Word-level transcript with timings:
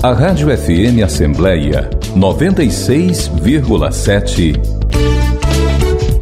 A 0.00 0.12
Rádio 0.12 0.56
FM 0.56 1.02
Assembleia 1.04 1.90
96,7. 2.14 4.52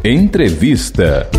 Entrevista. 0.03 1.29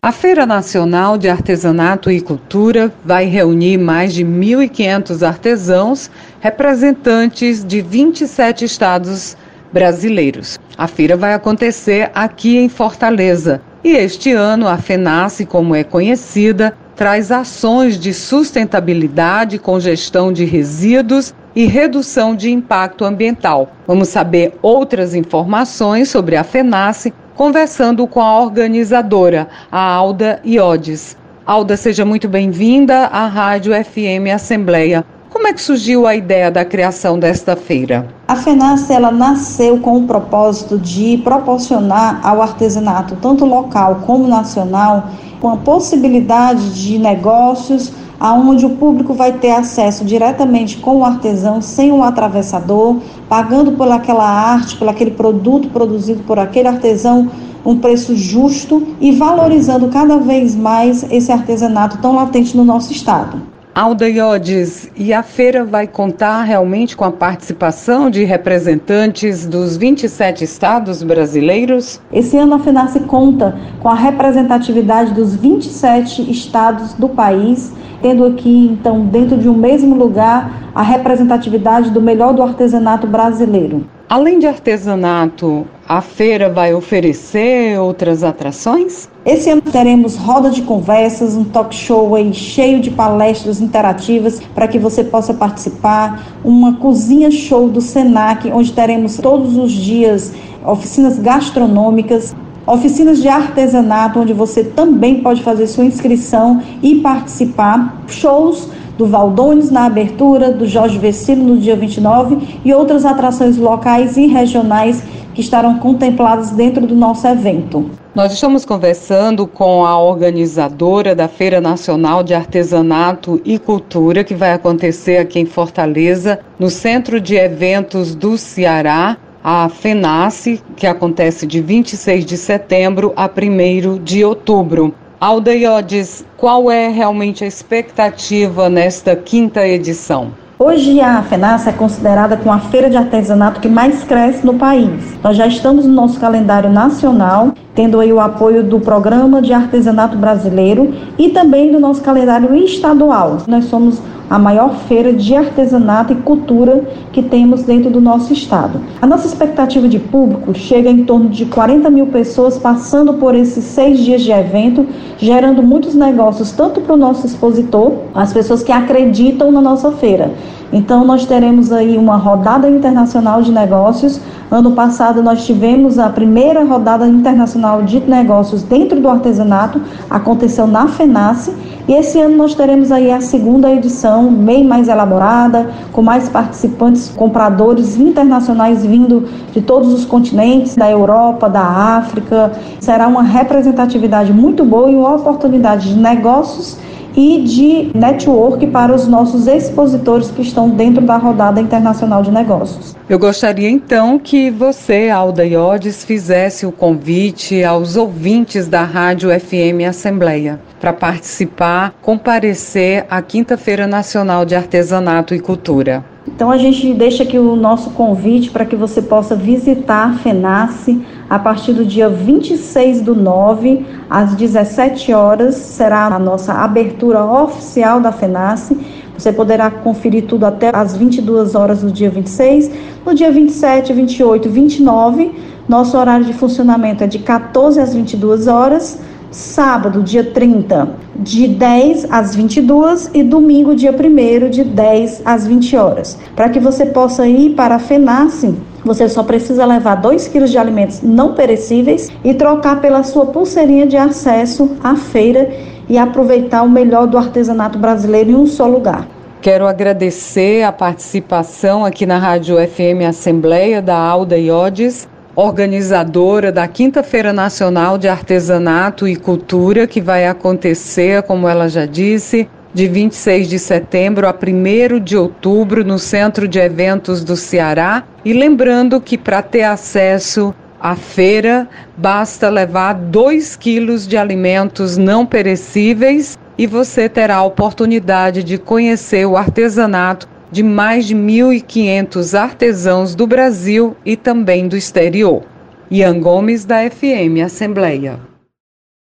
A 0.00 0.12
Feira 0.12 0.46
Nacional 0.46 1.18
de 1.18 1.28
Artesanato 1.28 2.08
e 2.08 2.20
Cultura 2.20 2.92
vai 3.04 3.24
reunir 3.24 3.78
mais 3.78 4.14
de 4.14 4.24
1.500 4.24 5.26
artesãos, 5.26 6.08
representantes 6.38 7.64
de 7.64 7.80
27 7.80 8.64
estados 8.64 9.36
brasileiros. 9.72 10.56
A 10.78 10.86
feira 10.86 11.16
vai 11.16 11.34
acontecer 11.34 12.12
aqui 12.14 12.58
em 12.58 12.68
Fortaleza. 12.68 13.60
E 13.82 13.96
este 13.96 14.30
ano 14.30 14.68
a 14.68 14.78
FENASSE, 14.78 15.44
como 15.44 15.74
é 15.74 15.82
conhecida, 15.82 16.72
traz 16.96 17.30
ações 17.30 17.98
de 17.98 18.12
sustentabilidade 18.14 19.58
com 19.58 19.78
gestão 19.78 20.32
de 20.32 20.44
resíduos 20.44 21.34
e 21.54 21.66
redução 21.66 22.34
de 22.34 22.50
impacto 22.50 23.04
ambiental. 23.04 23.70
Vamos 23.86 24.08
saber 24.08 24.54
outras 24.62 25.14
informações 25.14 26.08
sobre 26.08 26.36
a 26.36 26.42
FENASSE 26.42 27.12
conversando 27.34 28.06
com 28.06 28.20
a 28.20 28.40
organizadora, 28.40 29.46
a 29.70 29.80
Alda 29.80 30.40
Iodes. 30.42 31.16
Alda, 31.44 31.76
seja 31.76 32.04
muito 32.04 32.28
bem-vinda 32.28 33.06
à 33.06 33.26
Rádio 33.26 33.72
FM 33.72 34.34
Assembleia. 34.34 35.04
Como 35.28 35.48
é 35.48 35.52
que 35.52 35.60
surgiu 35.60 36.06
a 36.06 36.14
ideia 36.14 36.50
da 36.50 36.64
criação 36.64 37.18
desta 37.18 37.56
feira? 37.56 38.08
A 38.28 38.36
FENASSE 38.36 38.92
ela 38.92 39.10
nasceu 39.10 39.78
com 39.78 39.98
o 39.98 40.06
propósito 40.06 40.78
de 40.78 41.18
proporcionar 41.18 42.20
ao 42.22 42.40
artesanato, 42.40 43.16
tanto 43.20 43.44
local 43.44 44.02
como 44.06 44.28
nacional, 44.28 45.10
uma 45.42 45.56
possibilidade 45.56 46.80
de 46.80 46.98
negócios 46.98 47.92
aonde 48.20 48.64
o 48.64 48.70
público 48.70 49.14
vai 49.14 49.32
ter 49.32 49.50
acesso 49.50 50.04
diretamente 50.04 50.78
com 50.78 50.98
o 50.98 51.04
artesão, 51.04 51.60
sem 51.60 51.92
um 51.92 52.02
atravessador, 52.04 53.00
pagando 53.28 53.72
por 53.72 53.90
aquela 53.90 54.24
arte, 54.24 54.76
por 54.76 54.88
aquele 54.88 55.10
produto 55.10 55.68
produzido 55.68 56.22
por 56.22 56.38
aquele 56.38 56.68
artesão, 56.68 57.28
um 57.64 57.76
preço 57.78 58.14
justo 58.14 58.94
e 59.00 59.10
valorizando 59.10 59.88
cada 59.88 60.18
vez 60.18 60.54
mais 60.54 61.04
esse 61.10 61.32
artesanato 61.32 61.98
tão 61.98 62.14
latente 62.14 62.56
no 62.56 62.64
nosso 62.64 62.92
estado. 62.92 63.55
Alda 63.78 64.08
Iodes, 64.08 64.90
e 64.96 65.12
a 65.12 65.22
feira 65.22 65.62
vai 65.62 65.86
contar 65.86 66.44
realmente 66.44 66.96
com 66.96 67.04
a 67.04 67.12
participação 67.12 68.08
de 68.08 68.24
representantes 68.24 69.44
dos 69.44 69.76
27 69.76 70.44
estados 70.44 71.02
brasileiros? 71.02 72.00
Esse 72.10 72.38
ano 72.38 72.54
a 72.54 72.58
FENASSE 72.58 73.00
conta 73.00 73.54
com 73.80 73.90
a 73.90 73.94
representatividade 73.94 75.12
dos 75.12 75.36
27 75.36 76.22
estados 76.30 76.94
do 76.94 77.10
país, 77.10 77.70
tendo 78.00 78.24
aqui, 78.24 78.66
então, 78.72 79.04
dentro 79.04 79.36
de 79.36 79.46
um 79.46 79.54
mesmo 79.54 79.94
lugar, 79.94 80.70
a 80.74 80.80
representatividade 80.80 81.90
do 81.90 82.00
melhor 82.00 82.32
do 82.32 82.42
artesanato 82.42 83.06
brasileiro. 83.06 83.84
Além 84.08 84.38
de 84.38 84.46
artesanato, 84.46 85.66
a 85.88 86.00
feira 86.00 86.48
vai 86.48 86.72
oferecer 86.72 87.76
outras 87.80 88.22
atrações? 88.22 89.08
Esse 89.24 89.50
ano 89.50 89.62
teremos 89.62 90.14
roda 90.14 90.48
de 90.48 90.62
conversas, 90.62 91.34
um 91.34 91.42
talk 91.42 91.74
show 91.74 92.14
aí 92.14 92.32
cheio 92.32 92.80
de 92.80 92.88
palestras 92.88 93.60
interativas 93.60 94.40
para 94.54 94.68
que 94.68 94.78
você 94.78 95.02
possa 95.02 95.34
participar, 95.34 96.24
uma 96.44 96.76
cozinha 96.76 97.32
show 97.32 97.68
do 97.68 97.80
Senac, 97.80 98.48
onde 98.52 98.72
teremos 98.72 99.16
todos 99.16 99.56
os 99.56 99.72
dias 99.72 100.32
oficinas 100.64 101.18
gastronômicas, 101.18 102.32
oficinas 102.64 103.20
de 103.20 103.26
artesanato, 103.26 104.20
onde 104.20 104.32
você 104.32 104.62
também 104.62 105.20
pode 105.20 105.42
fazer 105.42 105.66
sua 105.66 105.84
inscrição 105.84 106.62
e 106.80 107.00
participar, 107.00 108.02
shows 108.06 108.68
do 108.96 109.06
Valdones 109.06 109.70
na 109.70 109.86
abertura, 109.86 110.50
do 110.50 110.66
Jorge 110.66 110.98
Vecino 110.98 111.44
no 111.44 111.58
dia 111.58 111.76
29 111.76 112.60
e 112.64 112.72
outras 112.72 113.04
atrações 113.04 113.56
locais 113.56 114.16
e 114.16 114.26
regionais 114.26 115.02
que 115.34 115.42
estarão 115.42 115.78
contempladas 115.78 116.50
dentro 116.50 116.86
do 116.86 116.94
nosso 116.94 117.26
evento. 117.26 117.90
Nós 118.14 118.32
estamos 118.32 118.64
conversando 118.64 119.46
com 119.46 119.84
a 119.84 120.00
organizadora 120.00 121.14
da 121.14 121.28
Feira 121.28 121.60
Nacional 121.60 122.22
de 122.22 122.32
Artesanato 122.32 123.38
e 123.44 123.58
Cultura, 123.58 124.24
que 124.24 124.34
vai 124.34 124.52
acontecer 124.52 125.18
aqui 125.18 125.38
em 125.38 125.44
Fortaleza, 125.44 126.40
no 126.58 126.70
Centro 126.70 127.20
de 127.20 127.34
Eventos 127.34 128.14
do 128.14 128.38
Ceará, 128.38 129.18
a 129.44 129.68
FENASSE, 129.68 130.62
que 130.74 130.86
acontece 130.86 131.46
de 131.46 131.60
26 131.60 132.24
de 132.24 132.38
setembro 132.38 133.12
a 133.14 133.28
1 133.30 134.02
de 134.02 134.24
outubro. 134.24 134.94
Aldeiodes, 135.18 136.26
qual 136.36 136.70
é 136.70 136.88
realmente 136.88 137.42
a 137.42 137.46
expectativa 137.46 138.68
nesta 138.68 139.16
quinta 139.16 139.66
edição? 139.66 140.32
Hoje 140.58 141.00
a 141.00 141.22
FENASA 141.22 141.70
é 141.70 141.72
considerada 141.72 142.36
com 142.36 142.52
a 142.52 142.58
feira 142.58 142.90
de 142.90 142.98
artesanato 142.98 143.60
que 143.60 143.68
mais 143.68 144.04
cresce 144.04 144.44
no 144.44 144.54
país. 144.54 144.90
Nós 145.22 145.36
já 145.38 145.46
estamos 145.46 145.86
no 145.86 145.92
nosso 145.92 146.20
calendário 146.20 146.68
nacional, 146.68 147.54
tendo 147.76 148.00
aí 148.00 148.10
o 148.10 148.18
apoio 148.18 148.64
do 148.64 148.80
Programa 148.80 149.42
de 149.42 149.52
Artesanato 149.52 150.16
Brasileiro 150.16 150.94
e 151.18 151.28
também 151.28 151.70
do 151.70 151.78
nosso 151.78 152.00
calendário 152.00 152.56
estadual. 152.56 153.36
Nós 153.46 153.66
somos 153.66 154.00
a 154.28 154.38
maior 154.38 154.74
feira 154.88 155.12
de 155.12 155.36
artesanato 155.36 156.12
e 156.12 156.16
cultura 156.16 156.82
que 157.12 157.22
temos 157.22 157.62
dentro 157.62 157.90
do 157.90 158.00
nosso 158.00 158.32
estado. 158.32 158.80
A 159.00 159.06
nossa 159.06 159.26
expectativa 159.26 159.86
de 159.86 159.98
público 159.98 160.52
chega 160.52 160.90
em 160.90 161.04
torno 161.04 161.28
de 161.28 161.44
40 161.44 161.88
mil 161.90 162.06
pessoas 162.06 162.58
passando 162.58 163.14
por 163.14 163.34
esses 163.34 163.62
seis 163.64 164.00
dias 164.00 164.22
de 164.22 164.32
evento, 164.32 164.86
gerando 165.18 165.62
muitos 165.62 165.94
negócios 165.94 166.50
tanto 166.50 166.80
para 166.80 166.94
o 166.94 166.96
nosso 166.96 167.26
expositor, 167.26 167.92
as 168.14 168.32
pessoas 168.32 168.62
que 168.62 168.72
acreditam 168.72 169.52
na 169.52 169.60
nossa 169.60 169.92
feira. 169.92 170.32
Então 170.72 171.04
nós 171.04 171.24
teremos 171.24 171.70
aí 171.72 171.96
uma 171.96 172.16
rodada 172.16 172.68
internacional 172.68 173.40
de 173.42 173.52
negócios. 173.52 174.20
Ano 174.50 174.72
passado 174.72 175.22
nós 175.22 175.44
tivemos 175.44 175.98
a 175.98 176.08
primeira 176.08 176.64
rodada 176.64 177.06
internacional 177.06 177.82
de 177.82 178.00
negócios 178.00 178.62
dentro 178.62 179.00
do 179.00 179.08
artesanato, 179.08 179.80
aconteceu 180.10 180.66
na 180.66 180.88
FENASSE 180.88 181.52
e 181.88 181.92
esse 181.92 182.20
ano 182.20 182.36
nós 182.36 182.52
teremos 182.52 182.90
aí 182.90 183.12
a 183.12 183.20
segunda 183.20 183.70
edição, 183.70 184.32
bem 184.32 184.64
mais 184.64 184.88
elaborada, 184.88 185.70
com 185.92 186.02
mais 186.02 186.28
participantes, 186.28 187.12
compradores 187.14 187.96
internacionais 187.96 188.84
vindo 188.84 189.28
de 189.52 189.60
todos 189.60 189.92
os 189.92 190.04
continentes, 190.04 190.74
da 190.74 190.90
Europa, 190.90 191.48
da 191.48 191.62
África. 191.62 192.50
Será 192.80 193.06
uma 193.06 193.22
representatividade 193.22 194.32
muito 194.32 194.64
boa 194.64 194.90
e 194.90 194.96
uma 194.96 195.14
oportunidade 195.14 195.94
de 195.94 196.00
negócios 196.00 196.76
e 197.16 197.42
de 197.42 197.90
network 197.98 198.66
para 198.66 198.94
os 198.94 199.08
nossos 199.08 199.46
expositores 199.46 200.30
que 200.30 200.42
estão 200.42 200.68
dentro 200.68 201.00
da 201.04 201.16
rodada 201.16 201.60
internacional 201.60 202.22
de 202.22 202.30
negócios. 202.30 202.94
Eu 203.08 203.18
gostaria 203.18 203.70
então 203.70 204.18
que 204.18 204.50
você, 204.50 205.08
Alda 205.08 205.44
Iodes, 205.44 206.04
fizesse 206.04 206.66
o 206.66 206.72
convite 206.72 207.64
aos 207.64 207.96
ouvintes 207.96 208.68
da 208.68 208.84
Rádio 208.84 209.30
FM 209.30 209.88
Assembleia 209.88 210.60
para 210.80 210.92
participar, 210.92 211.94
comparecer 212.02 213.06
à 213.08 213.22
Quinta-feira 213.22 213.86
Nacional 213.86 214.44
de 214.44 214.54
Artesanato 214.54 215.34
e 215.34 215.40
Cultura. 215.40 216.04
Então 216.28 216.50
a 216.50 216.58
gente 216.58 216.92
deixa 216.92 217.22
aqui 217.22 217.38
o 217.38 217.54
nosso 217.54 217.90
convite 217.90 218.50
para 218.50 218.64
que 218.64 218.74
você 218.74 219.00
possa 219.00 219.36
visitar 219.36 220.10
a 220.10 220.14
FENASSE 220.14 221.00
a 221.30 221.38
partir 221.38 221.72
do 221.72 221.84
dia 221.84 222.08
26 222.08 223.00
do 223.00 223.14
9, 223.14 223.86
às 224.10 224.34
17 224.34 225.12
horas, 225.12 225.54
será 225.54 226.06
a 226.06 226.18
nossa 226.18 226.52
abertura 226.52 227.24
oficial 227.24 228.00
da 228.00 228.12
FENASSE. 228.12 228.76
Você 229.16 229.32
poderá 229.32 229.70
conferir 229.70 230.26
tudo 230.26 230.44
até 230.44 230.70
às 230.74 230.96
22 230.96 231.54
horas 231.54 231.80
do 231.80 231.90
dia 231.90 232.10
26. 232.10 232.70
No 233.04 233.14
dia 233.14 233.30
27, 233.30 233.92
28 233.92 234.46
e 234.46 234.50
29, 234.50 235.32
nosso 235.68 235.96
horário 235.96 236.24
de 236.26 236.32
funcionamento 236.32 237.02
é 237.02 237.06
de 237.06 237.20
14 237.20 237.80
às 237.80 237.94
22 237.94 238.46
horas 238.46 239.00
sábado, 239.30 240.02
dia 240.02 240.24
30, 240.24 240.88
de 241.16 241.48
10 241.48 242.06
às 242.10 242.34
22 242.34 243.10
e 243.14 243.22
domingo, 243.22 243.74
dia 243.74 243.92
1 243.92 244.50
de 244.50 244.64
10 244.64 245.22
às 245.24 245.46
20 245.46 245.76
horas. 245.76 246.18
Para 246.34 246.48
que 246.48 246.60
você 246.60 246.86
possa 246.86 247.26
ir 247.26 247.54
para 247.54 247.76
a 247.76 247.78
FENASSE, 247.78 248.54
você 248.84 249.08
só 249.08 249.22
precisa 249.22 249.64
levar 249.64 249.96
2 249.96 250.28
quilos 250.28 250.50
de 250.50 250.58
alimentos 250.58 251.02
não 251.02 251.34
perecíveis 251.34 252.08
e 252.24 252.32
trocar 252.34 252.80
pela 252.80 253.02
sua 253.02 253.26
pulseirinha 253.26 253.86
de 253.86 253.96
acesso 253.96 254.76
à 254.82 254.94
feira 254.94 255.50
e 255.88 255.98
aproveitar 255.98 256.62
o 256.62 256.70
melhor 256.70 257.06
do 257.06 257.18
artesanato 257.18 257.78
brasileiro 257.78 258.30
em 258.30 258.34
um 258.34 258.46
só 258.46 258.66
lugar. 258.66 259.08
Quero 259.40 259.66
agradecer 259.66 260.62
a 260.62 260.72
participação 260.72 261.84
aqui 261.84 262.06
na 262.06 262.18
Rádio 262.18 262.56
FM 262.56 263.06
Assembleia 263.08 263.80
da 263.80 263.96
Alda 263.96 264.36
Iodes 264.36 265.08
organizadora 265.36 266.50
da 266.50 266.66
Quinta-feira 266.66 267.30
Nacional 267.30 267.98
de 267.98 268.08
Artesanato 268.08 269.06
e 269.06 269.14
Cultura, 269.14 269.86
que 269.86 270.00
vai 270.00 270.26
acontecer, 270.26 271.22
como 271.24 271.46
ela 271.46 271.68
já 271.68 271.84
disse, 271.84 272.48
de 272.72 272.88
26 272.88 273.48
de 273.48 273.58
setembro 273.58 274.26
a 274.26 274.34
1 274.34 274.98
de 274.98 275.14
outubro 275.16 275.84
no 275.84 275.98
Centro 275.98 276.48
de 276.48 276.58
Eventos 276.58 277.22
do 277.22 277.36
Ceará. 277.36 278.02
E 278.24 278.32
lembrando 278.32 278.98
que 278.98 279.18
para 279.18 279.42
ter 279.42 279.62
acesso 279.62 280.54
à 280.80 280.96
feira, 280.96 281.68
basta 281.96 282.48
levar 282.48 282.94
2 282.94 283.56
quilos 283.56 284.06
de 284.06 284.16
alimentos 284.16 284.96
não 284.96 285.26
perecíveis 285.26 286.38
e 286.56 286.66
você 286.66 287.08
terá 287.08 287.36
a 287.36 287.44
oportunidade 287.44 288.42
de 288.42 288.56
conhecer 288.56 289.26
o 289.26 289.36
artesanato 289.36 290.26
de 290.50 290.62
mais 290.62 291.06
de 291.06 291.14
1.500 291.14 292.38
artesãos 292.38 293.14
do 293.14 293.26
Brasil 293.26 293.96
e 294.04 294.16
também 294.16 294.68
do 294.68 294.76
exterior. 294.76 295.42
Ian 295.90 296.20
Gomes, 296.20 296.64
da 296.64 296.88
FM 296.88 297.44
Assembleia. 297.44 298.18